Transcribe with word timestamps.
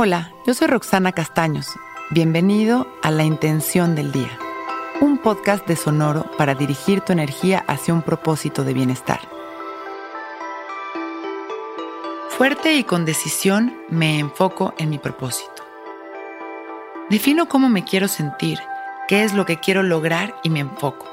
Hola, 0.00 0.30
yo 0.46 0.54
soy 0.54 0.68
Roxana 0.68 1.10
Castaños. 1.10 1.74
Bienvenido 2.10 2.86
a 3.02 3.10
La 3.10 3.24
Intención 3.24 3.96
del 3.96 4.12
Día, 4.12 4.30
un 5.00 5.18
podcast 5.18 5.66
de 5.66 5.74
Sonoro 5.74 6.30
para 6.38 6.54
dirigir 6.54 7.00
tu 7.00 7.12
energía 7.12 7.64
hacia 7.66 7.94
un 7.94 8.02
propósito 8.02 8.62
de 8.62 8.74
bienestar. 8.74 9.18
Fuerte 12.28 12.76
y 12.76 12.84
con 12.84 13.06
decisión 13.06 13.76
me 13.88 14.20
enfoco 14.20 14.72
en 14.78 14.90
mi 14.90 14.98
propósito. 14.98 15.64
Defino 17.10 17.48
cómo 17.48 17.68
me 17.68 17.82
quiero 17.82 18.06
sentir, 18.06 18.60
qué 19.08 19.24
es 19.24 19.34
lo 19.34 19.46
que 19.46 19.58
quiero 19.58 19.82
lograr 19.82 20.36
y 20.44 20.50
me 20.50 20.60
enfoco. 20.60 21.08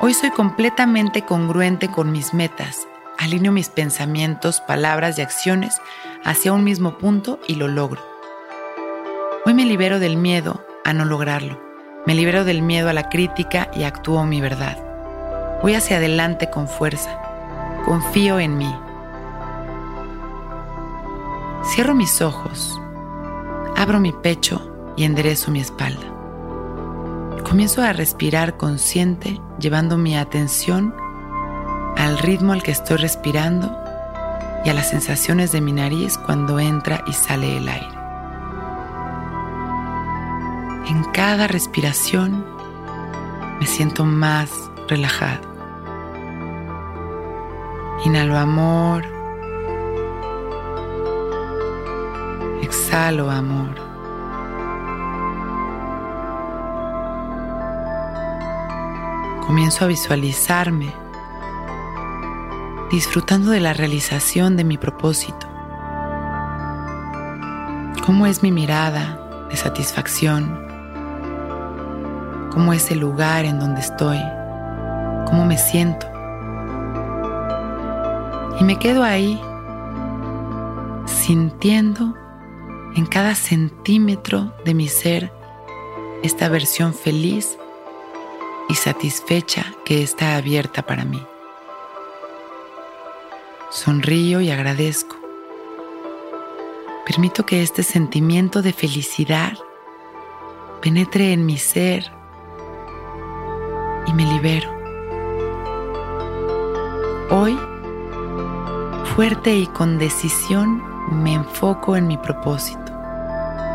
Hoy 0.00 0.14
soy 0.14 0.32
completamente 0.32 1.22
congruente 1.22 1.86
con 1.92 2.10
mis 2.10 2.34
metas 2.34 2.88
alineo 3.22 3.52
mis 3.52 3.68
pensamientos, 3.68 4.60
palabras 4.60 5.18
y 5.18 5.22
acciones 5.22 5.80
hacia 6.24 6.52
un 6.52 6.64
mismo 6.64 6.98
punto 6.98 7.38
y 7.46 7.54
lo 7.54 7.68
logro. 7.68 8.02
Hoy 9.46 9.54
me 9.54 9.64
libero 9.64 10.00
del 10.00 10.16
miedo 10.16 10.64
a 10.84 10.92
no 10.92 11.04
lograrlo. 11.04 11.60
Me 12.04 12.16
libero 12.16 12.44
del 12.44 12.62
miedo 12.62 12.88
a 12.88 12.92
la 12.92 13.08
crítica 13.08 13.70
y 13.74 13.84
actúo 13.84 14.24
mi 14.26 14.40
verdad. 14.40 14.76
Voy 15.62 15.74
hacia 15.74 15.98
adelante 15.98 16.50
con 16.50 16.66
fuerza. 16.66 17.16
Confío 17.84 18.40
en 18.40 18.58
mí. 18.58 18.74
Cierro 21.64 21.94
mis 21.94 22.20
ojos, 22.20 22.80
abro 23.76 24.00
mi 24.00 24.12
pecho 24.12 24.92
y 24.96 25.04
enderezo 25.04 25.52
mi 25.52 25.60
espalda. 25.60 26.02
Comienzo 27.44 27.82
a 27.82 27.92
respirar 27.92 28.56
consciente, 28.56 29.40
llevando 29.60 29.96
mi 29.96 30.16
atención 30.16 30.92
al 31.96 32.18
ritmo 32.18 32.52
al 32.52 32.62
que 32.62 32.70
estoy 32.70 32.96
respirando 32.96 33.78
y 34.64 34.68
a 34.68 34.74
las 34.74 34.90
sensaciones 34.90 35.52
de 35.52 35.60
mi 35.60 35.72
nariz 35.72 36.18
cuando 36.18 36.60
entra 36.60 37.02
y 37.06 37.12
sale 37.12 37.56
el 37.56 37.68
aire. 37.68 38.02
En 40.88 41.04
cada 41.12 41.46
respiración 41.46 42.44
me 43.60 43.66
siento 43.66 44.04
más 44.04 44.50
relajado. 44.88 45.52
Inhalo 48.04 48.36
amor. 48.36 49.04
Exhalo 52.62 53.30
amor. 53.30 53.74
Comienzo 59.46 59.84
a 59.84 59.88
visualizarme 59.88 61.01
disfrutando 62.92 63.50
de 63.50 63.60
la 63.60 63.72
realización 63.72 64.58
de 64.58 64.64
mi 64.64 64.76
propósito. 64.76 65.48
¿Cómo 68.04 68.26
es 68.26 68.42
mi 68.42 68.52
mirada 68.52 69.46
de 69.48 69.56
satisfacción? 69.56 70.60
¿Cómo 72.52 72.74
es 72.74 72.90
el 72.90 72.98
lugar 72.98 73.46
en 73.46 73.58
donde 73.58 73.80
estoy? 73.80 74.18
¿Cómo 75.26 75.46
me 75.46 75.56
siento? 75.56 76.06
Y 78.60 78.64
me 78.64 78.78
quedo 78.78 79.02
ahí 79.02 79.40
sintiendo 81.06 82.14
en 82.94 83.06
cada 83.06 83.34
centímetro 83.34 84.52
de 84.66 84.74
mi 84.74 84.88
ser 84.88 85.32
esta 86.22 86.50
versión 86.50 86.92
feliz 86.92 87.56
y 88.68 88.74
satisfecha 88.74 89.64
que 89.86 90.02
está 90.02 90.36
abierta 90.36 90.82
para 90.82 91.06
mí. 91.06 91.26
Sonrío 93.72 94.42
y 94.42 94.50
agradezco. 94.50 95.16
Permito 97.06 97.46
que 97.46 97.62
este 97.62 97.82
sentimiento 97.82 98.60
de 98.60 98.74
felicidad 98.74 99.54
penetre 100.82 101.32
en 101.32 101.46
mi 101.46 101.56
ser 101.56 102.12
y 104.06 104.12
me 104.12 104.26
libero. 104.26 104.70
Hoy, 107.30 107.58
fuerte 109.16 109.56
y 109.56 109.66
con 109.68 109.96
decisión, 109.96 110.82
me 111.22 111.32
enfoco 111.32 111.96
en 111.96 112.08
mi 112.08 112.18
propósito 112.18 112.92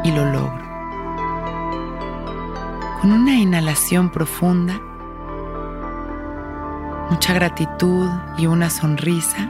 y 0.03 0.12
lo 0.12 0.25
logro. 0.25 0.64
Con 3.02 3.14
una 3.14 3.35
inhalación 3.35 4.12
profunda, 4.12 4.79
mucha 7.09 7.34
gratitud 7.34 8.12
y 8.38 8.46
una 8.46 8.69
sonrisa, 8.69 9.50